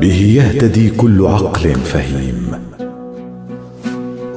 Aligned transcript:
به 0.00 0.14
يهتدي 0.36 0.90
كل 0.90 1.26
عقل 1.26 1.74
فهيم 1.74 2.52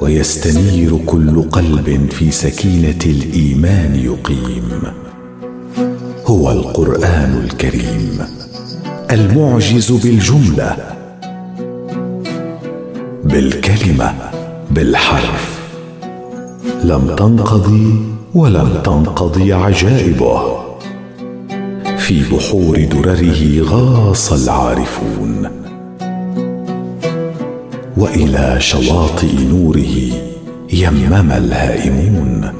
ويستنير 0.00 0.98
كل 1.06 1.42
قلب 1.42 2.08
في 2.10 2.30
سكينة 2.30 2.98
الإيمان 3.06 3.94
يقيم. 3.94 4.82
هو 6.26 6.52
القرآن 6.52 7.42
الكريم 7.44 8.18
المعجز 9.10 9.92
بالجملة 9.92 10.76
بالكلمة 13.24 14.14
بالحرف. 14.70 15.60
لم 16.84 17.14
تنقضي 17.16 18.00
ولم 18.34 18.80
تنقضي 18.84 19.52
عجائبه. 19.52 20.61
في 22.12 22.36
بحور 22.36 22.84
درره 22.84 23.62
غاص 23.62 24.32
العارفون. 24.32 25.48
وإلى 27.96 28.56
شواطئ 28.58 29.44
نوره 29.50 29.96
يمم 30.72 31.32
الهائمون. 31.32 32.52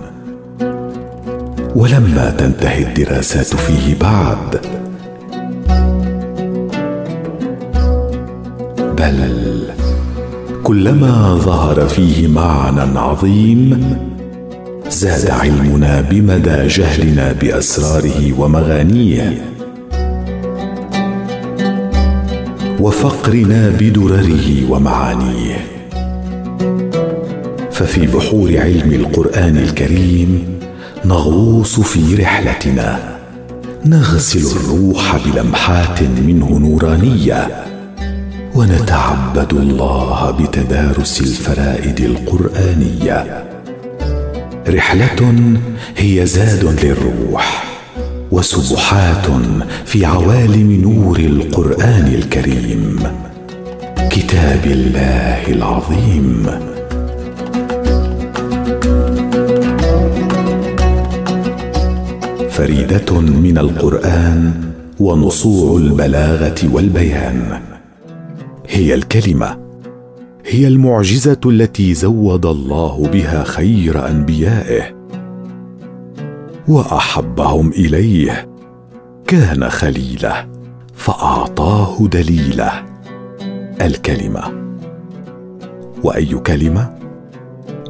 ولما 1.77 2.35
تنتهي 2.39 2.83
الدراسات 2.83 3.47
فيه 3.47 3.95
بعد. 4.01 4.61
بل 8.98 9.63
كلما 10.63 11.35
ظهر 11.35 11.89
فيه 11.89 12.29
معنى 12.29 12.98
عظيم 12.98 13.97
زاد 14.89 15.31
علمنا 15.31 16.01
بمدى 16.01 16.67
جهلنا 16.67 17.33
بأسراره 17.33 18.41
ومغانيه. 18.41 19.52
وفقرنا 22.83 23.69
بدرره 23.69 24.71
ومعانيه. 24.71 25.57
ففي 27.71 28.07
بحور 28.07 28.59
علم 28.59 28.93
القرآن 28.93 29.57
الكريم 29.57 30.59
نغوص 31.05 31.81
في 31.81 32.15
رحلتنا. 32.15 33.19
نغسل 33.87 34.57
الروح 34.57 35.17
بلمحات 35.27 36.03
منه 36.03 36.59
نورانية. 36.59 37.65
ونتعبد 38.55 39.53
الله 39.53 40.31
بتدارس 40.31 41.21
الفرائد 41.21 42.01
القرآنية. 42.01 43.45
رحلة 44.69 45.35
هي 45.97 46.27
زاد 46.27 46.85
للروح. 46.85 47.62
وسبحات 48.43 49.27
في 49.85 50.05
عوالم 50.05 50.73
نور 50.73 51.19
القرآن 51.19 52.07
الكريم. 52.15 52.98
كتاب 54.11 54.65
الله 54.67 55.47
العظيم. 55.48 56.47
فريدة 62.51 63.20
من 63.20 63.58
القرآن 63.58 64.53
ونصوع 65.01 65.79
البلاغة 65.79 66.69
والبيان. 66.73 67.61
هي 68.69 68.95
الكلمة 68.95 69.59
هي 70.47 70.69
المعجزة 70.69 71.41
التي 71.47 71.95
زود 71.95 72.47
الله 72.47 73.09
بها 73.13 73.45
خير 73.45 74.09
أنبيائه. 74.09 75.02
وأحبهم 76.68 77.70
إليه. 77.70 78.48
كان 79.27 79.68
خليله 79.70 80.48
فأعطاه 80.95 82.06
دليله. 82.06 82.73
الكلمة 83.80 84.42
وأي 86.05 86.34
كلمة؟ 86.34 86.90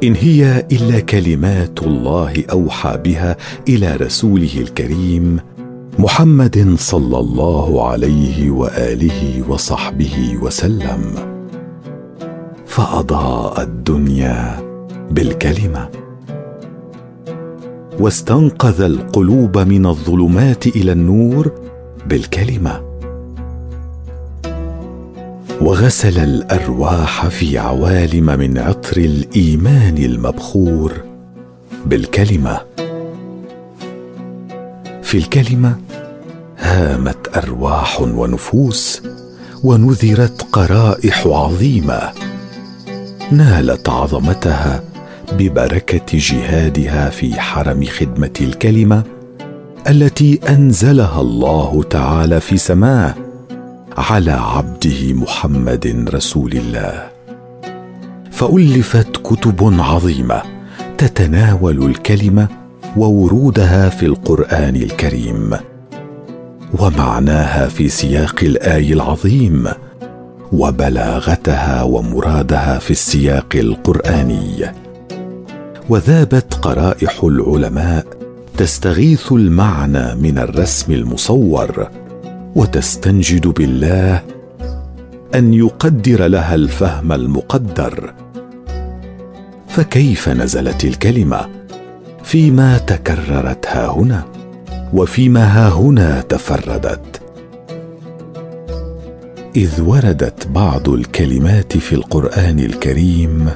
إن 0.05 0.15
هي 0.15 0.67
إلا 0.73 1.01
كلمات 1.01 1.83
الله 1.83 2.45
أوحى 2.53 2.99
بها 3.05 3.37
إلى 3.69 3.97
رسوله 3.97 4.57
الكريم 4.57 5.41
محمد 5.99 6.75
صلى 6.79 7.19
الله 7.19 7.89
عليه 7.89 8.51
وآله 8.51 9.45
وصحبه 9.49 10.39
وسلم. 10.43 11.15
فأضاء 12.67 13.63
الدنيا 13.63 14.61
بالكلمة. 15.11 15.89
واستنقذ 18.01 18.81
القلوب 18.81 19.59
من 19.59 19.87
الظلمات 19.87 20.67
إلى 20.67 20.93
النور 20.93 21.53
بالكلمة. 22.07 22.81
وغسل 25.61 26.19
الأرواح 26.19 27.27
في 27.29 27.59
عوالم 27.59 28.27
من 28.27 28.59
عطر 28.59 28.97
الإيمان 28.97 29.99
المبخور 29.99 30.93
بالكلمة. 31.87 32.61
في 35.03 35.19
الكلمة 35.19 35.77
هامت 36.59 37.37
أرواح 37.37 38.01
ونفوس 38.01 39.03
ونذرت 39.65 40.43
قرائح 40.53 41.27
عظيمة. 41.27 42.01
نالت 43.33 43.89
عظمتها 43.89 44.92
ببركة 45.39 46.19
جهادها 46.19 47.11
في 47.11 47.41
حرم 47.41 47.85
خدمة 47.85 48.35
الكلمة 48.41 49.03
التي 49.89 50.41
أنزلها 50.49 51.21
الله 51.21 51.83
تعالى 51.91 52.41
في 52.41 52.57
سماه 52.57 53.15
على 53.97 54.33
عبده 54.33 55.13
محمد 55.13 56.09
رسول 56.15 56.53
الله. 56.53 57.09
فألفت 58.31 59.17
كتب 59.17 59.75
عظيمة 59.81 60.43
تتناول 60.99 61.87
الكلمة 61.87 62.49
وورودها 62.97 63.89
في 63.89 64.07
القرآن 64.07 64.77
الكريم. 64.77 65.57
ومعناها 66.79 67.69
في 67.69 67.89
سياق 67.89 68.37
الآي 68.43 68.93
العظيم 68.93 69.69
وبلاغتها 70.53 71.83
ومرادها 71.83 72.79
في 72.79 72.91
السياق 72.91 73.47
القرآني. 73.55 74.65
وذابت 75.93 76.55
قرائح 76.55 77.25
العلماء 77.25 78.07
تستغيث 78.57 79.33
المعنى 79.33 80.15
من 80.15 80.39
الرسم 80.39 80.93
المصور 80.93 81.89
وتستنجد 82.55 83.47
بالله 83.47 84.23
أن 85.35 85.55
يقدر 85.55 86.27
لها 86.27 86.55
الفهم 86.55 87.13
المقدر. 87.13 88.15
فكيف 89.69 90.29
نزلت 90.29 90.85
الكلمة؟ 90.85 91.49
فيما 92.25 92.79
تكررت 92.79 93.67
ها 93.67 93.87
هنا 93.87 94.25
وفيما 94.93 95.45
ها 95.45 95.69
هنا 95.69 96.21
تفردت. 96.21 97.21
إذ 99.57 99.81
وردت 99.81 100.47
بعض 100.47 100.89
الكلمات 100.89 101.79
في 101.79 101.95
القرآن 101.95 102.59
الكريم 102.59 103.51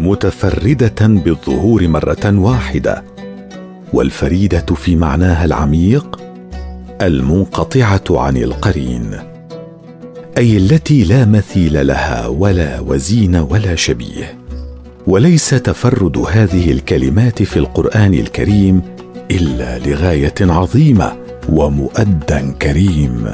متفردة 0.00 1.06
بالظهور 1.06 1.88
مرة 1.88 2.38
واحدة 2.38 3.04
والفريدة 3.92 4.74
في 4.74 4.96
معناها 4.96 5.44
العميق 5.44 6.20
المنقطعة 7.02 8.04
عن 8.10 8.36
القرين 8.36 9.38
أي 10.38 10.56
التي 10.56 11.04
لا 11.04 11.24
مثيل 11.24 11.86
لها 11.86 12.26
ولا 12.26 12.80
وزين 12.80 13.36
ولا 13.36 13.74
شبيه. 13.74 14.38
وليس 15.06 15.50
تفرد 15.50 16.18
هذه 16.18 16.70
الكلمات 16.70 17.42
في 17.42 17.56
القرآن 17.56 18.14
الكريم 18.14 18.82
إلا 19.30 19.78
لغاية 19.78 20.34
عظيمة 20.40 21.16
ومؤدى 21.48 22.52
كريم. 22.62 23.30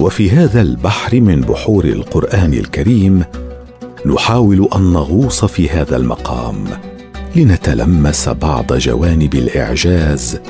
وفي 0.00 0.30
هذا 0.30 0.60
البحر 0.60 1.20
من 1.20 1.40
بحور 1.40 1.84
القرآن 1.84 2.54
الكريم 2.54 3.24
نحاول 4.06 4.68
أن 4.76 4.92
نغوص 4.92 5.44
في 5.44 5.68
هذا 5.68 5.96
المقام 5.96 6.64
لنتلمس 7.36 8.28
بعض 8.28 8.72
جوانب 8.72 9.34
الإعجاز 9.34 10.40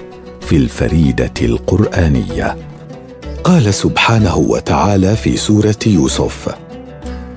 في 0.40 0.56
الفريدة 0.56 1.32
القرآنية. 1.42 2.56
قال 3.44 3.74
سبحانه 3.74 4.38
وتعالى 4.38 5.16
في 5.16 5.36
سورة 5.36 5.78
يوسف 5.86 6.48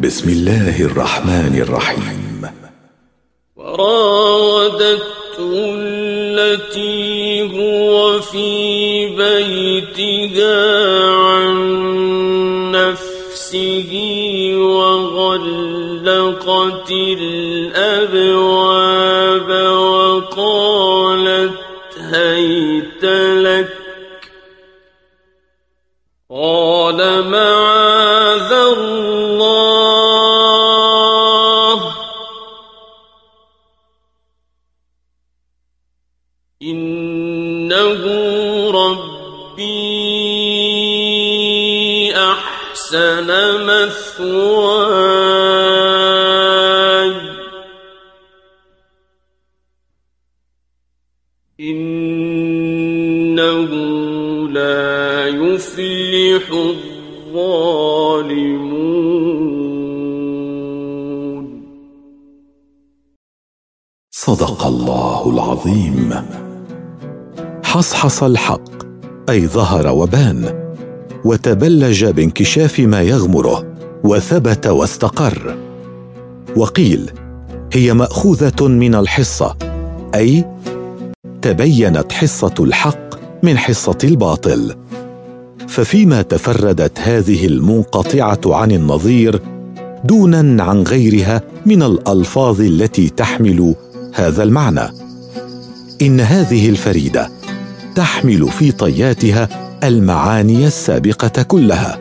بسم 0.02 0.30
الله 0.30 0.82
الرحمن 0.82 1.56
الرحيم. 1.62 2.42
وراودته 3.56 5.02
التي 5.76 7.42
هو 7.42 8.22
في 8.22 9.08
بيتها 9.16 11.10
عن 11.10 11.52
نفسه 12.72 13.92
وغلقت 16.20 16.92
الابواب 17.20 18.50
وقالت 20.30 21.60
هيت 21.98 23.04
لك 23.46 23.78
قال 26.30 27.24
معاذ 27.28 28.52
الله 28.54 29.12
إنه 36.62 38.02
ربي 38.72 39.72
أحسن 42.16 43.28
مثواي 43.66 45.31
إنه 51.70 53.42
لا 54.50 55.28
يفلح 55.28 56.50
الظالمون. 56.52 57.62
صدق 64.12 64.66
الله 64.66 65.30
العظيم. 65.30 66.14
حصحص 67.64 68.24
الحق 68.24 68.72
أي 69.30 69.48
ظهر 69.48 69.88
وبان 69.88 70.74
وتبلج 71.26 72.06
بانكشاف 72.06 72.80
ما 72.80 73.02
يغمره 73.02 73.76
وثبت 74.04 74.68
واستقر. 74.68 75.58
وقيل 76.58 77.12
هي 77.74 77.94
مأخوذة 77.94 78.68
من 78.68 78.96
الحصة 78.96 79.58
أي 80.16 80.46
تبينت 81.42 82.12
حصة 82.12 82.54
الحق 82.60 83.20
من 83.44 83.58
حصة 83.58 83.98
الباطل. 84.04 84.76
ففيما 85.68 86.22
تفردت 86.22 87.00
هذه 87.00 87.46
المنقطعة 87.46 88.42
عن 88.46 88.72
النظير 88.72 89.42
دونا 90.04 90.64
عن 90.64 90.84
غيرها 90.84 91.42
من 91.66 91.84
الألفاظ 91.84 92.62
التي 92.62 93.10
تحمل 93.10 93.76
هذا 94.14 94.44
المعنى. 94.44 94.88
إن 96.02 96.20
هذه 96.20 96.70
الفريدة 96.70 97.30
تحمل 97.96 98.50
في 98.50 98.72
طياتها 98.72 99.50
المعاني 99.84 100.68
السابقة 100.68 101.44
كلها 101.44 102.00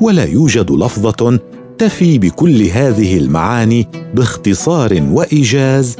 ولا 0.00 0.24
يوجد 0.24 0.70
لفظة 0.70 1.38
تفي 1.78 2.18
بكل 2.18 2.62
هذه 2.62 3.18
المعاني 3.18 3.88
باختصار 4.14 5.02
وإيجاز 5.10 5.96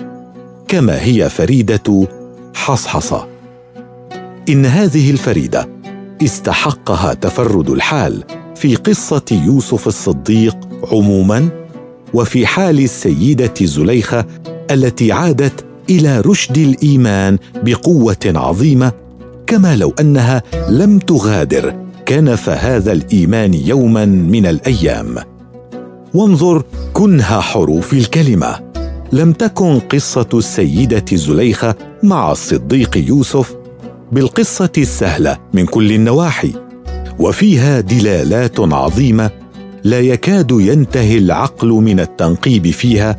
كما 0.69 1.03
هي 1.03 1.29
فريدة 1.29 2.07
حصحصة. 2.55 3.27
إن 4.49 4.67
هذه 4.67 5.11
الفريدة 5.11 5.69
استحقها 6.23 7.15
تفرد 7.15 7.71
الحال 7.71 8.25
في 8.57 8.77
قصة 8.77 9.23
يوسف 9.31 9.87
الصديق 9.87 10.57
عموما 10.93 11.49
وفي 12.15 12.47
حال 12.47 12.79
السيدة 12.81 13.55
زليخة 13.63 14.25
التي 14.71 15.13
عادت 15.13 15.65
إلى 15.91 16.21
رشد 16.21 16.59
الإيمان 16.59 17.39
بقوة 17.55 18.17
عظيمة 18.27 18.93
كما 19.47 19.77
لو 19.77 19.95
أنها 20.01 20.43
لم 20.69 20.99
تغادر 20.99 21.75
كنف 22.09 22.49
هذا 22.49 22.93
الإيمان 22.93 23.55
يوما 23.55 24.05
من 24.05 24.47
الأيام. 24.47 25.15
وانظر 26.15 26.65
كنه 26.93 27.41
حروف 27.41 27.93
الكلمة. 27.93 28.72
لم 29.13 29.33
تكن 29.33 29.79
قصة 29.79 30.29
السيدة 30.35 31.05
زليخة 31.13 31.75
مع 32.03 32.33
الصديق 32.33 32.97
يوسف 33.09 33.57
بالقصة 34.13 34.73
السهلة 34.79 35.39
من 35.53 35.67
كل 35.67 35.93
النواحي 35.93 36.53
وفيها 37.19 37.81
دلالات 37.81 38.61
عظيمة 38.61 39.31
لا 39.85 40.01
يكاد 40.01 40.51
ينتهي 40.51 41.19
العقل 41.19 41.69
من 41.69 42.01
التنقيب 42.01 42.71
فيها 42.71 43.19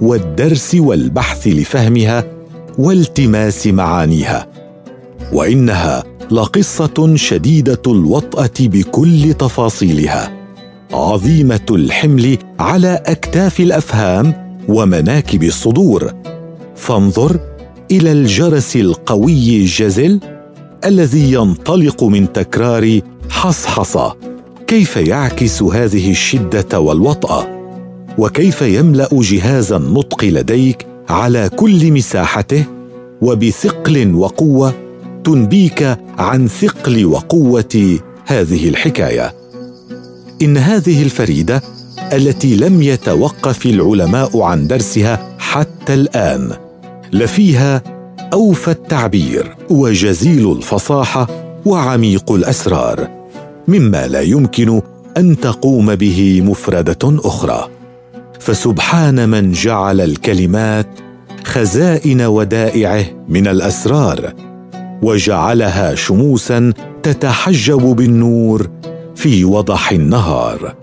والدرس 0.00 0.74
والبحث 0.74 1.46
لفهمها 1.46 2.24
والتماس 2.78 3.66
معانيها 3.66 4.46
وإنها 5.32 6.04
لقصة 6.30 7.12
شديدة 7.16 7.82
الوطأة 7.86 8.50
بكل 8.60 9.34
تفاصيلها 9.34 10.32
عظيمة 10.92 11.66
الحمل 11.70 12.38
على 12.60 13.02
أكتاف 13.06 13.60
الأفهام 13.60 14.41
ومناكب 14.68 15.42
الصدور. 15.42 16.12
فانظر 16.76 17.40
إلى 17.90 18.12
الجرس 18.12 18.76
القوي 18.76 19.56
الجزل 19.56 20.20
الذي 20.84 21.32
ينطلق 21.32 22.04
من 22.04 22.32
تكرار 22.32 23.00
حصحصه 23.30 24.16
كيف 24.66 24.96
يعكس 24.96 25.62
هذه 25.62 26.10
الشدة 26.10 26.80
والوطاه 26.80 27.46
وكيف 28.18 28.62
يملأ 28.62 29.08
جهاز 29.12 29.72
النطق 29.72 30.24
لديك 30.24 30.86
على 31.08 31.50
كل 31.56 31.92
مساحته؟ 31.92 32.64
وبثقل 33.22 34.14
وقوة 34.14 34.74
تنبيك 35.24 35.98
عن 36.18 36.48
ثقل 36.48 37.06
وقوة 37.06 37.98
هذه 38.26 38.68
الحكاية. 38.68 39.34
إن 40.42 40.56
هذه 40.56 41.02
الفريدة 41.02 41.62
التي 42.12 42.56
لم 42.56 42.82
يتوقف 42.82 43.66
العلماء 43.66 44.40
عن 44.40 44.66
درسها 44.66 45.36
حتى 45.38 45.94
الآن. 45.94 46.50
لفيها 47.12 47.82
أوفى 48.32 48.70
التعبير 48.70 49.56
وجزيل 49.70 50.52
الفصاحة 50.52 51.26
وعميق 51.66 52.32
الأسرار 52.32 53.08
مما 53.68 54.06
لا 54.06 54.20
يمكن 54.20 54.82
أن 55.16 55.40
تقوم 55.40 55.94
به 55.94 56.42
مفردة 56.44 57.18
أخرى. 57.24 57.68
فسبحان 58.40 59.28
من 59.28 59.52
جعل 59.52 60.00
الكلمات 60.00 60.86
خزائن 61.44 62.20
ودائعه 62.20 63.04
من 63.28 63.46
الأسرار 63.46 64.32
وجعلها 65.02 65.94
شموسا 65.94 66.72
تتحجب 67.02 67.80
بالنور 67.82 68.70
في 69.14 69.44
وضح 69.44 69.92
النهار. 69.92 70.81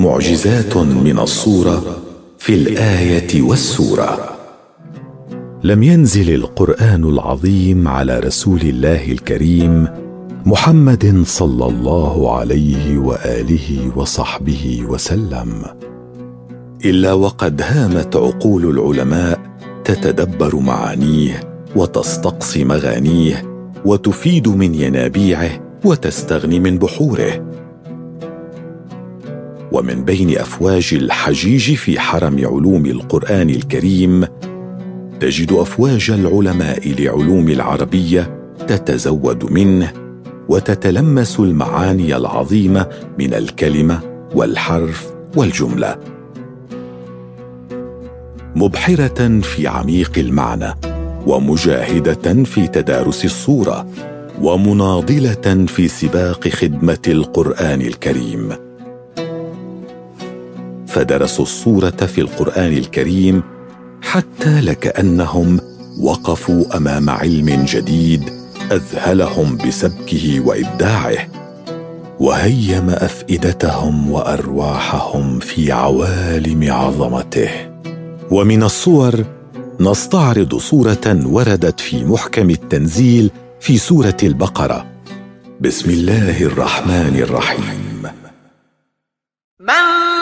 معجزات 0.00 0.76
من 0.76 1.18
الصورة 1.18 1.96
في 2.38 2.54
الآية 2.54 3.42
والسورة. 3.42 4.38
لم 5.64 5.82
ينزل 5.82 6.34
القرآن 6.34 7.04
العظيم 7.04 7.88
على 7.88 8.18
رسول 8.18 8.60
الله 8.60 9.12
الكريم 9.12 9.88
محمد 10.46 11.22
صلى 11.26 11.66
الله 11.66 12.36
عليه 12.36 12.98
وآله 12.98 13.92
وصحبه 13.96 14.82
وسلم. 14.88 15.62
إلا 16.84 17.12
وقد 17.12 17.62
هامت 17.62 18.16
عقول 18.16 18.70
العلماء 18.70 19.40
تتدبر 19.84 20.56
معانيه 20.56 21.40
وتستقصي 21.76 22.64
مغانيه 22.64 23.42
وتفيد 23.84 24.48
من 24.48 24.74
ينابيعه 24.74 25.50
وتستغني 25.84 26.60
من 26.60 26.78
بحوره. 26.78 27.52
ومن 29.72 30.04
بين 30.04 30.38
أفواج 30.38 30.90
الحجيج 30.92 31.74
في 31.74 32.00
حرم 32.00 32.36
علوم 32.38 32.86
القرآن 32.86 33.50
الكريم 33.50 34.26
تجد 35.20 35.52
أفواج 35.52 36.10
العلماء 36.10 36.88
لعلوم 36.88 37.48
العربية 37.48 38.42
تتزود 38.68 39.52
منه 39.52 39.92
وتتلمس 40.48 41.40
المعاني 41.40 42.16
العظيمة 42.16 42.88
من 43.18 43.34
الكلمة 43.34 44.00
والحرف 44.34 45.14
والجملة. 45.36 45.96
مبحرة 48.56 49.40
في 49.40 49.66
عميق 49.66 50.12
المعنى 50.18 50.74
ومجاهدة 51.26 52.44
في 52.44 52.68
تدارس 52.68 53.24
الصورة 53.24 53.86
ومناضلة 54.42 55.66
في 55.66 55.88
سباق 55.88 56.48
خدمة 56.48 57.02
القرآن 57.08 57.80
الكريم. 57.80 58.71
فدرسوا 60.92 61.44
الصورة 61.44 61.90
في 61.90 62.20
القرآن 62.20 62.72
الكريم 62.72 63.42
حتى 64.02 64.60
لكأنهم 64.60 65.60
وقفوا 66.00 66.76
أمام 66.76 67.10
علم 67.10 67.64
جديد 67.68 68.30
أذهلهم 68.72 69.56
بسبكه 69.56 70.40
وإبداعه 70.40 71.28
وهيم 72.20 72.90
أفئدتهم 72.90 74.10
وأرواحهم 74.10 75.38
في 75.38 75.72
عوالم 75.72 76.72
عظمته. 76.72 77.50
ومن 78.30 78.62
الصور 78.62 79.24
نستعرض 79.80 80.56
صورة 80.56 81.20
وردت 81.24 81.80
في 81.80 82.04
محكم 82.04 82.50
التنزيل 82.50 83.30
في 83.60 83.78
سورة 83.78 84.16
البقرة. 84.22 84.86
بسم 85.60 85.90
الله 85.90 86.42
الرحمن 86.42 87.16
الرحيم. 87.16 88.02
من 89.60 90.21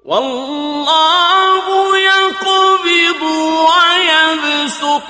والله 0.05 1.65
يقبض 1.97 3.21
ويبسط 3.71 5.07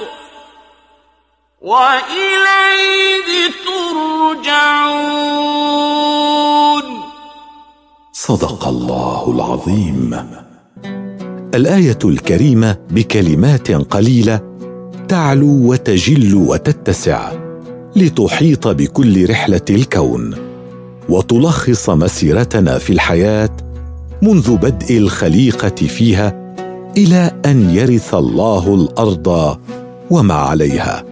واليه 1.62 3.28
ترجعون 3.66 4.88
صدق 8.14 8.68
الله 8.68 9.24
العظيم. 9.36 10.47
الآية 11.56 12.00
الكريمة 12.06 12.78
بكلمات 12.92 13.72
قليلة 13.72 14.40
تعلو 15.08 15.72
وتجل 15.72 16.36
وتتسع 16.36 17.32
لتحيط 17.96 18.68
بكل 18.68 19.30
رحلة 19.30 19.62
الكون 19.70 20.36
وتلخص 21.10 21.90
مسيرتنا 21.90 22.78
في 22.78 22.94
الحياة 22.94 23.50
منذ 24.22 24.58
بدء 24.58 24.98
الخليقة 24.98 25.76
فيها 25.76 26.54
إلى 26.98 27.32
أن 27.46 27.70
يرث 27.70 28.14
الله 28.16 28.76
الأرض 28.76 29.58
وما 30.10 30.34
عليها. 30.34 31.04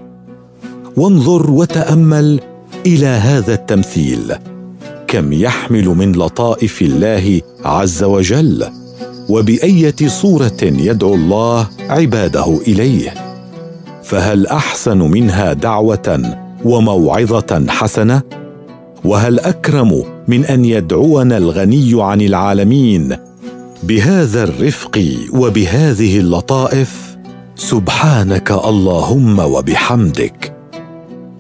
وانظر 0.98 1.52
وتأمل 1.52 2.40
إلى 2.86 3.06
هذا 3.08 3.54
التمثيل. 3.54 4.34
كم 5.08 5.34
يحمل 5.34 5.86
من 5.86 6.12
لطائف 6.12 6.82
الله 6.82 7.42
عز 7.66 8.04
وجل 8.04 8.66
وبأية 9.30 9.96
صورة 10.08 10.58
يدعو 10.62 11.16
الله 11.16 11.68
عباده 11.90 12.60
إليه؟ 12.68 13.14
فهل 14.04 14.48
أحسن 14.48 14.98
منها 14.98 15.54
دعوة 15.54 16.36
وموعظة 16.66 17.66
حسنة؟ 17.70 18.22
وهل 19.06 19.40
أكرم 19.40 20.04
من 20.28 20.46
أن 20.46 20.66
يدعونا 20.66 21.38
الغني 21.38 21.92
عن 22.04 22.22
العالمين 22.22 23.16
بهذا 23.84 24.44
الرفق 24.44 25.06
وبهذه 25.34 26.20
اللطائف؟ 26.20 27.18
سبحانك 27.56 28.52
اللهم 28.52 29.40
وبحمدك. 29.40 30.54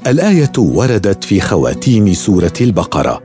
الآية 0.07 0.51
وردت 0.57 1.23
في 1.23 1.39
خواتيم 1.39 2.13
سورة 2.13 2.53
البقرة. 2.61 3.21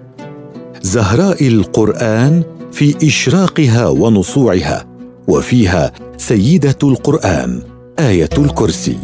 زهراء 0.83 1.49
القرآن 1.49 2.43
في 2.73 3.07
إشراقها 3.07 3.89
ونصوعها 3.89 4.87
وفيها 5.29 5.93
سيدة 6.17 6.79
القرآن 6.83 7.63
آية 7.99 8.31
الكرسي. 8.39 8.99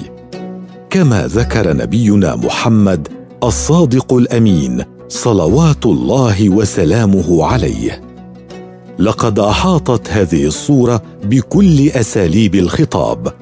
كما 0.91 1.27
ذكر 1.27 1.77
نبينا 1.77 2.37
محمد 2.37 3.09
الصادق 3.45 4.13
الأمين 4.13 4.85
صلوات 5.09 5.87
الله 5.87 6.51
وسلامه 6.51 7.45
عليه. 7.45 8.03
لقد 8.99 9.39
أحاطت 9.39 10.11
هذه 10.11 10.47
الصورة 10.47 11.03
بكل 11.25 11.89
أساليب 11.89 12.55
الخطاب 12.55 13.33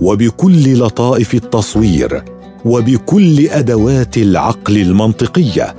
وبكل 0.00 0.78
لطائف 0.78 1.34
التصوير 1.34 2.24
وبكل 2.64 3.48
أدوات 3.48 4.16
العقل 4.16 4.76
المنطقية. 4.76 5.74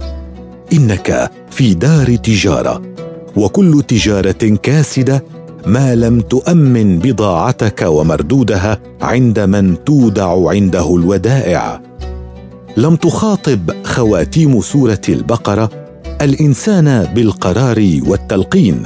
إنك 0.73 1.31
في 1.49 1.73
دار 1.73 2.15
تجارة. 2.15 2.90
وكل 3.35 3.83
تجارة 3.87 4.57
كاسدة 4.63 5.23
ما 5.65 5.95
لم 5.95 6.21
تؤمن 6.21 6.99
بضاعتك 6.99 7.81
ومردودها 7.81 8.79
عند 9.01 9.39
من 9.39 9.83
تودع 9.83 10.49
عنده 10.49 10.95
الودائع. 10.95 11.81
لم 12.77 12.95
تخاطب 12.95 13.71
خواتيم 13.83 14.61
سورة 14.61 15.01
البقرة 15.09 15.69
الإنسان 16.21 17.07
بالقرار 17.15 17.99
والتلقين 18.07 18.83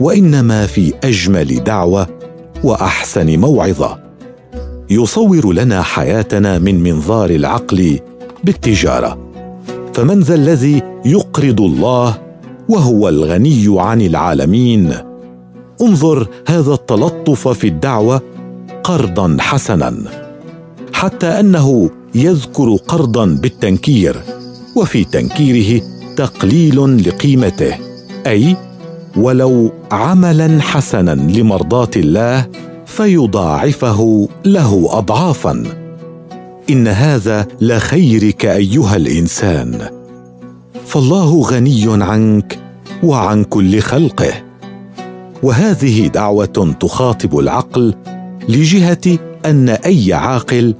وإنما 0.00 0.66
في 0.66 0.92
أجمل 1.04 1.64
دعوة 1.64 2.06
وأحسن 2.64 3.38
موعظة. 3.38 3.98
يصور 4.90 5.52
لنا 5.52 5.82
حياتنا 5.82 6.58
من 6.58 6.82
منظار 6.82 7.30
العقل 7.30 7.98
بالتجارة. 8.44 9.18
فمن 9.94 10.20
ذا 10.20 10.34
الذي 10.34 10.82
يقرض 11.04 11.60
الله 11.60 12.18
وهو 12.68 13.08
الغني 13.08 13.80
عن 13.80 14.00
العالمين. 14.02 14.94
انظر 15.82 16.28
هذا 16.48 16.74
التلطف 16.74 17.48
في 17.48 17.66
الدعوة 17.68 18.22
قرضا 18.84 19.36
حسنا 19.40 19.94
حتى 20.92 21.26
أنه 21.26 21.90
يذكر 22.14 22.76
قرضا 22.76 23.26
بالتنكير 23.26 24.16
وفي 24.76 25.04
تنكيره 25.04 25.82
تقليل 26.16 27.08
لقيمته 27.08 27.74
أي 28.26 28.56
ولو 29.16 29.72
عملا 29.92 30.62
حسنا 30.62 31.10
لمرضاة 31.10 31.90
الله 31.96 32.46
فيضاعفه 32.86 34.28
له 34.44 34.88
اضعافا. 34.90 35.62
إن 36.70 36.88
هذا 36.88 37.46
لخيرك 37.60 38.46
أيها 38.46 38.96
الإنسان. 38.96 39.93
فالله 40.94 41.40
غني 41.40 42.04
عنك 42.04 42.58
وعن 43.02 43.44
كل 43.44 43.80
خلقه. 43.80 44.32
وهذه 45.42 46.06
دعوة 46.06 46.76
تخاطب 46.80 47.38
العقل 47.38 47.94
لجهة 48.48 49.18
أن 49.46 49.68
أي 49.68 50.12
عاقل 50.12 50.74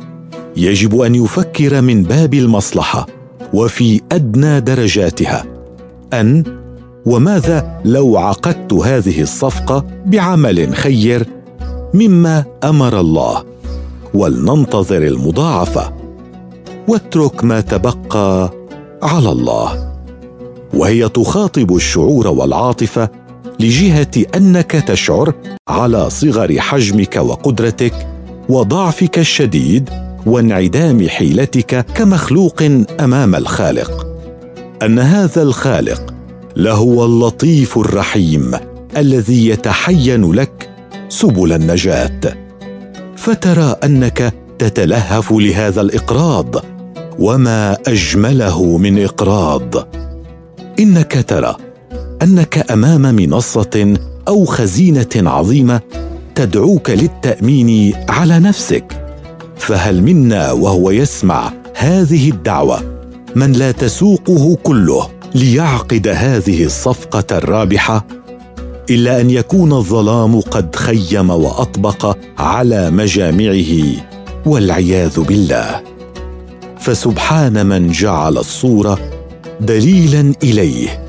يجب 0.56 1.00
أن 1.00 1.14
يفكر 1.14 1.80
من 1.80 2.02
باب 2.02 2.34
المصلحة 2.34 3.06
وفي 3.54 4.00
أدنى 4.12 4.60
درجاتها. 4.60 5.44
أن 6.12 6.44
وماذا 7.06 7.80
لو 7.84 8.16
عقدت 8.16 8.72
هذه 8.72 9.22
الصفقة 9.22 9.84
بعمل 10.06 10.74
خير 10.74 11.26
مما 11.94 12.44
أمر 12.64 13.00
الله؟ 13.00 13.44
ولننتظر 14.14 15.02
المضاعفة. 15.06 15.92
واترك 16.88 17.44
ما 17.44 17.60
تبقى 17.60 18.52
على 19.02 19.32
الله. 19.32 19.83
وهي 20.74 21.08
تخاطب 21.08 21.76
الشعور 21.76 22.26
والعاطفة 22.28 23.08
لجهة 23.60 24.10
أنك 24.36 24.70
تشعر 24.70 25.34
على 25.68 26.10
صغر 26.10 26.60
حجمك 26.60 27.16
وقدرتك 27.16 28.08
وضعفك 28.48 29.18
الشديد 29.18 29.90
وانعدام 30.26 31.08
حيلتك 31.08 31.86
كمخلوق 31.94 32.62
أمام 33.00 33.34
الخالق. 33.34 34.06
أن 34.82 34.98
هذا 34.98 35.42
الخالق 35.42 36.14
لهو 36.56 37.04
اللطيف 37.04 37.78
الرحيم 37.78 38.50
الذي 38.96 39.48
يتحين 39.48 40.32
لك 40.32 40.70
سبل 41.08 41.52
النجاة. 41.52 42.20
فترى 43.16 43.76
أنك 43.84 44.34
تتلهف 44.58 45.32
لهذا 45.32 45.80
الإقراض 45.80 46.54
وما 47.18 47.76
أجمله 47.86 48.76
من 48.78 49.04
إقراض. 49.04 50.03
إنك 50.78 51.24
ترى 51.28 51.56
أنك 52.22 52.70
أمام 52.70 53.02
منصة 53.02 53.94
أو 54.28 54.44
خزينة 54.44 55.06
عظيمة 55.16 55.80
تدعوك 56.34 56.90
للتأمين 56.90 57.94
على 58.08 58.38
نفسك. 58.38 58.84
فهل 59.56 60.02
منا 60.02 60.52
وهو 60.52 60.90
يسمع 60.90 61.52
هذه 61.76 62.30
الدعوة؟ 62.30 62.80
من 63.34 63.52
لا 63.52 63.72
تسوقه 63.72 64.56
كله 64.62 65.08
ليعقد 65.34 66.08
هذه 66.08 66.64
الصفقة 66.64 67.38
الرابحة؟ 67.38 68.06
إلا 68.90 69.20
أن 69.20 69.30
يكون 69.30 69.72
الظلام 69.72 70.40
قد 70.40 70.76
خيم 70.76 71.30
وأطبق 71.30 72.16
على 72.38 72.90
مجامعه 72.90 73.84
والعياذ 74.46 75.20
بالله. 75.20 75.82
فسبحان 76.80 77.66
من 77.66 77.90
جعل 77.90 78.38
الصورة 78.38 79.13
دليلا 79.60 80.34
إليه 80.42 81.04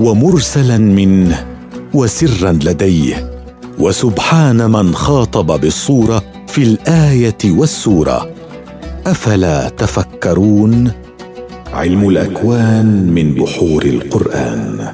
ومرسلا 0.00 0.78
منه 0.78 1.46
وسرا 1.94 2.52
لديه 2.52 3.30
وسبحان 3.78 4.70
من 4.70 4.94
خاطب 4.94 5.60
بالصورة 5.60 6.22
في 6.46 6.62
الآية 6.62 7.38
والسورة. 7.44 8.30
أفلا 9.06 9.68
تفكرون؟ 9.68 10.92
علم 11.72 12.08
الأكوان 12.08 13.10
من 13.14 13.34
بحور 13.34 13.84
القرآن. 13.84 14.92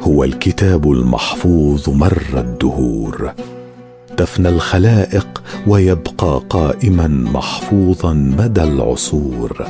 هو 0.00 0.24
الكتاب 0.24 0.92
المحفوظ 0.92 1.90
مر 1.90 2.22
الدهور. 2.34 3.32
تفنى 4.16 4.48
الخلائق 4.48 5.42
ويبقى 5.66 6.42
قائما 6.50 7.06
محفوظا 7.08 8.12
مدى 8.12 8.62
العصور. 8.62 9.66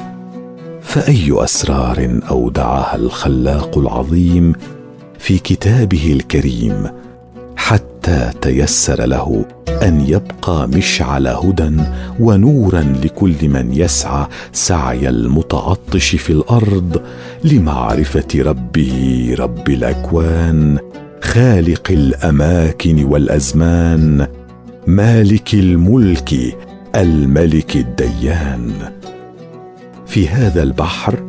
فأي 0.93 1.45
أسرار 1.45 2.21
أودعها 2.31 2.97
الخلاق 2.97 3.79
العظيم 3.79 4.53
في 5.19 5.39
كتابه 5.39 6.13
الكريم 6.13 6.87
حتى 7.57 8.31
تيسر 8.41 9.05
له 9.07 9.45
أن 9.83 10.01
يبقى 10.01 10.69
مشعل 10.69 11.27
هدى 11.27 11.71
ونورا 12.21 12.81
لكل 13.05 13.49
من 13.49 13.73
يسعى 13.73 14.27
سعي 14.53 15.09
المتعطش 15.09 16.17
في 16.17 16.31
الأرض 16.31 17.03
لمعرفة 17.45 18.29
ربه 18.37 19.35
رب 19.39 19.69
الأكوان 19.69 20.79
خالق 21.23 21.91
الأماكن 21.91 23.05
والأزمان 23.05 24.27
مالك 24.87 25.55
الملك 25.55 26.57
الملك 26.97 27.77
الديان. 27.77 28.73
في 30.13 30.29
هذا 30.29 30.63
البحر 30.63 31.23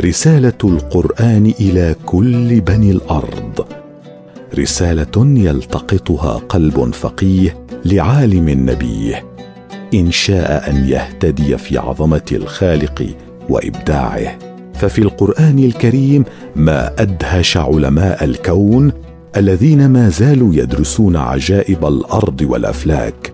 رسالة 0.00 0.58
القرآن 0.64 1.52
إلى 1.60 1.94
كل 2.06 2.60
بني 2.60 2.90
الأرض. 2.90 3.66
رسالة 4.58 5.40
يلتقطها 5.40 6.38
قلب 6.48 6.94
فقيه 6.94 7.66
لعالم 7.84 8.48
نبيه. 8.70 9.24
إن 9.94 10.10
شاء 10.10 10.70
أن 10.70 10.88
يهتدي 10.88 11.58
في 11.58 11.78
عظمة 11.78 12.22
الخالق 12.32 13.06
وإبداعه. 13.48 14.38
ففي 14.74 14.98
القرآن 14.98 15.58
الكريم 15.58 16.24
ما 16.56 16.92
أدهش 16.98 17.56
علماء 17.56 18.24
الكون 18.24 18.92
الذين 19.36 19.88
ما 19.88 20.08
زالوا 20.08 20.54
يدرسون 20.54 21.16
عجائب 21.16 21.86
الأرض 21.86 22.40
والأفلاك. 22.40 23.32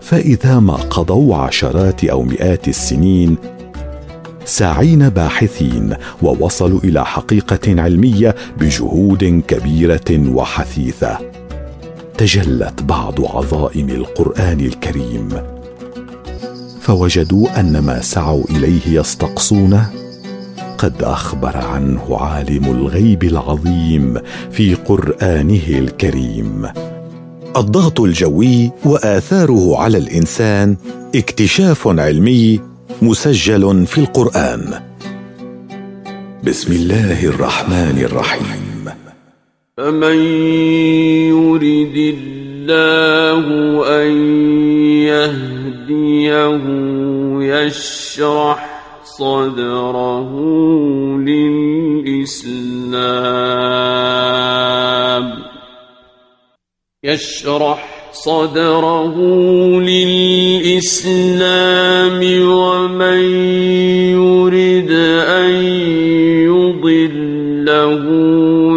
فإذا 0.00 0.58
ما 0.60 0.74
قضوا 0.74 1.36
عشرات 1.36 2.04
أو 2.04 2.22
مئات 2.22 2.68
السنين 2.68 3.36
ساعين 4.44 5.08
باحثين 5.08 5.94
ووصلوا 6.22 6.80
إلى 6.84 7.06
حقيقة 7.06 7.82
علمية 7.82 8.34
بجهود 8.60 9.42
كبيرة 9.48 10.28
وحثيثة. 10.28 11.18
تجلت 12.18 12.82
بعض 12.82 13.20
عظائم 13.20 13.88
القرآن 13.88 14.60
الكريم. 14.60 15.28
فوجدوا 16.80 17.60
أن 17.60 17.78
ما 17.78 18.00
سعوا 18.00 18.44
إليه 18.50 19.00
يستقصونه 19.00 19.90
قد 20.78 21.02
أخبر 21.02 21.56
عنه 21.56 22.16
عالم 22.16 22.64
الغيب 22.64 23.24
العظيم 23.24 24.18
في 24.50 24.74
قرآنه 24.74 25.68
الكريم. 25.68 26.68
الضغط 27.56 28.00
الجوي 28.00 28.70
وآثاره 28.84 29.78
على 29.78 29.98
الإنسان 29.98 30.76
اكتشاف 31.14 31.88
علمي 31.88 32.71
مسجل 33.02 33.86
في 33.86 33.98
القرآن. 33.98 34.82
بسم 36.44 36.72
الله 36.72 37.26
الرحمن 37.26 37.98
الرحيم. 38.04 38.88
فمن 39.76 40.16
يرد 41.32 42.16
الله 42.18 43.44
أن 44.02 44.10
يهديه 45.08 46.64
يشرح 47.40 48.82
صدره 49.04 50.30
للإسلام. 51.18 52.52
يشرح 57.04 57.91
صدره 58.12 59.16
للإسلام 59.80 61.40
ومن 62.48 63.22
يرد 64.12 64.90
أن 65.28 65.54
يضله 66.48 68.04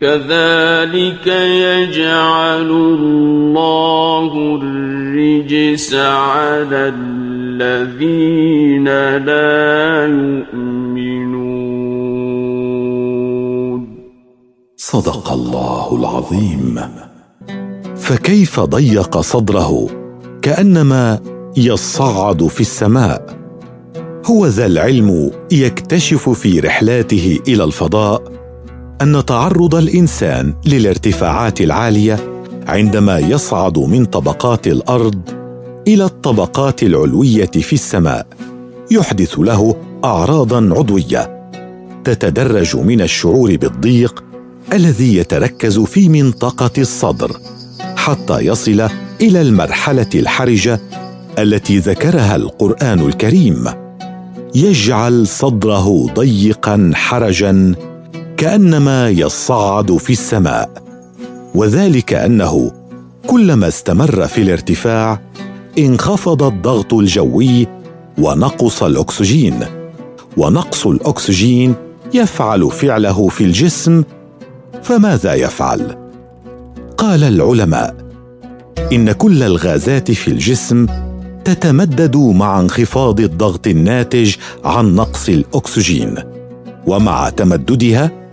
كذلك 0.00 1.26
يجعل 1.26 2.70
الله 2.70 4.58
الرجس 4.62 5.94
على 5.94 6.92
الذين 6.98 8.84
لا 9.24 10.06
يؤمنون. 10.06 11.54
صدق 14.76 15.32
الله 15.32 15.96
العظيم. 15.96 16.80
فكيف 17.96 18.60
ضيق 18.60 19.20
صدره 19.20 19.86
كأنما 20.42 21.20
يصعد 21.56 22.46
في 22.46 22.60
السماء. 22.60 23.44
هو 24.26 24.46
ذا 24.46 24.66
العلم 24.66 25.30
يكتشف 25.52 26.30
في 26.30 26.60
رحلاته 26.60 27.40
إلى 27.48 27.64
الفضاء 27.64 28.43
أن 29.02 29.24
تعرض 29.26 29.74
الإنسان 29.74 30.54
للارتفاعات 30.66 31.60
العالية 31.60 32.42
عندما 32.66 33.18
يصعد 33.18 33.78
من 33.78 34.04
طبقات 34.04 34.66
الأرض 34.66 35.20
إلى 35.88 36.04
الطبقات 36.04 36.82
العلوية 36.82 37.50
في 37.50 37.72
السماء 37.72 38.26
يحدث 38.90 39.38
له 39.38 39.76
اعراضا 40.04 40.74
عضوية 40.74 41.50
تتدرج 42.04 42.76
من 42.76 43.00
الشعور 43.00 43.56
بالضيق 43.56 44.24
الذي 44.72 45.16
يتركز 45.16 45.78
في 45.78 46.08
منطقة 46.08 46.70
الصدر 46.78 47.40
حتى 47.96 48.40
يصل 48.40 48.88
إلى 49.20 49.42
المرحلة 49.42 50.08
الحرجة 50.14 50.80
التي 51.38 51.78
ذكرها 51.78 52.36
القرآن 52.36 53.00
الكريم 53.00 53.64
يجعل 54.54 55.26
صدره 55.26 56.06
ضيقا 56.14 56.90
حرجا 56.94 57.74
كأنما 58.36 59.10
يصعد 59.10 59.96
في 59.96 60.12
السماء. 60.12 60.70
وذلك 61.54 62.14
أنه 62.14 62.72
كلما 63.26 63.68
استمر 63.68 64.26
في 64.26 64.42
الارتفاع 64.42 65.20
انخفض 65.78 66.42
الضغط 66.42 66.94
الجوي 66.94 67.66
ونقص 68.18 68.82
الأكسجين. 68.82 69.60
ونقص 70.36 70.86
الأكسجين 70.86 71.74
يفعل 72.14 72.70
فعله 72.70 73.28
في 73.28 73.44
الجسم 73.44 74.04
فماذا 74.82 75.34
يفعل؟ 75.34 75.96
قال 76.98 77.24
العلماء 77.24 77.94
إن 78.92 79.12
كل 79.12 79.42
الغازات 79.42 80.10
في 80.10 80.28
الجسم 80.28 80.86
تتمدد 81.44 82.16
مع 82.16 82.60
انخفاض 82.60 83.20
الضغط 83.20 83.66
الناتج 83.66 84.34
عن 84.64 84.94
نقص 84.94 85.28
الأكسجين. 85.28 86.14
ومع 86.86 87.28
تمددها 87.28 88.23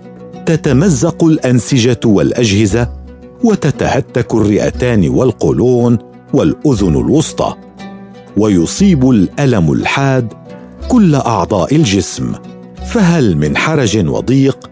تتمزق 0.45 1.23
الأنسجة 1.23 1.99
والأجهزة 2.05 2.89
وتتهتك 3.43 4.33
الرئتان 4.33 5.09
والقولون 5.09 5.97
والأذن 6.33 6.95
الوسطى 6.95 7.53
ويصيب 8.37 9.09
الألم 9.09 9.71
الحاد 9.71 10.33
كل 10.89 11.15
أعضاء 11.15 11.75
الجسم. 11.75 12.33
فهل 12.85 13.37
من 13.37 13.57
حرج 13.57 14.07
وضيق 14.07 14.69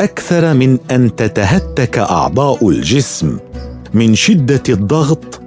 أكثر 0.00 0.54
من 0.54 0.78
أن 0.90 1.16
تتهتك 1.16 1.98
أعضاء 1.98 2.68
الجسم 2.68 3.38
من 3.94 4.14
شدة 4.14 4.62
الضغط؟ 4.68 5.40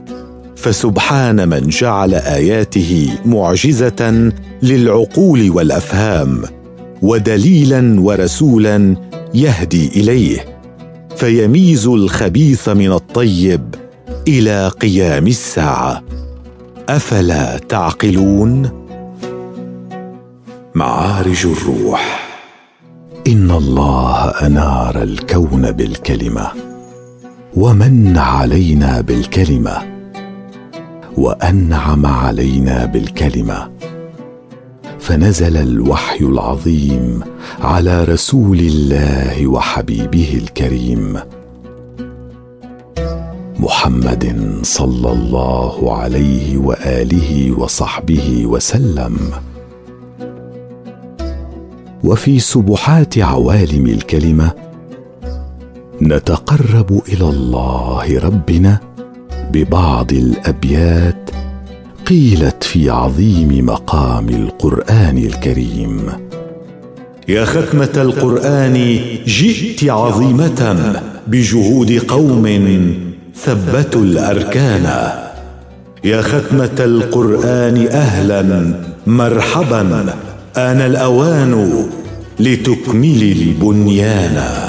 فسبحان 0.56 1.49
من 1.49 1.69
جعل 1.69 2.13
آياته 2.13 3.10
معجزة 3.25 4.32
للعقول 4.63 5.49
والأفهام 5.49 6.41
ودليلا 7.01 8.01
ورسولا 8.01 8.95
يهدي 9.34 9.88
إليه 9.88 10.60
فيميز 11.16 11.88
الخبيث 11.88 12.70
من 12.70 12.92
الطيب 12.92 13.76
إلى 14.28 14.68
قيام 14.68 15.28
الساعة. 15.28 16.04
أفلا 16.90 17.58
تعقلون؟ 17.58 18.70
معارج 20.76 21.46
الروح. 21.46 22.28
إن 23.28 23.52
الله 23.52 24.30
أنار 24.30 25.04
الكون 25.04 25.72
بالكلمة 25.72 26.52
ومن 27.56 28.18
علينا 28.18 29.02
بالكلمة 29.02 29.78
وأنعم 31.18 32.06
علينا 32.06 32.86
بالكلمة. 32.86 33.70
فنزل 35.08 35.58
الوحي 35.58 36.26
العظيم 36.26 37.20
على 37.62 38.04
رسول 38.04 38.60
الله 38.60 39.48
وحبيبه 39.48 40.41
الكريم 40.43 41.20
محمد 43.60 44.56
صلى 44.63 45.12
الله 45.12 45.98
عليه 45.98 46.58
وآله 46.58 47.52
وصحبه 47.60 48.46
وسلم. 48.46 49.17
وفي 52.04 52.39
سبحات 52.39 53.17
عوالم 53.17 53.86
الكلمة 53.86 54.52
نتقرب 56.02 57.02
إلى 57.08 57.30
الله 57.30 58.20
ربنا 58.20 58.80
ببعض 59.52 60.13
الأبيات 60.13 61.16
قيلت 62.10 62.63
في 62.63 62.89
عظيم 62.89 63.65
مقام 63.65 64.30
القرآن 64.30 65.17
الكريم. 65.17 66.02
يا 67.28 67.46
ختمة 67.46 67.91
القرآن 67.98 69.00
جئت 69.26 69.89
عظيمة 69.89 70.93
بجهود 71.28 71.91
قوم 72.08 72.46
ثبتوا 73.36 74.02
الأركان. 74.02 75.12
يا 76.04 76.22
ختمة 76.22 76.76
القرآن 76.80 77.88
أهلا 77.88 78.74
مرحبا 79.08 80.13
آن 80.58 80.82
الأوان 80.82 81.86
لتكملي 82.39 83.32
البنيان. 83.32 84.66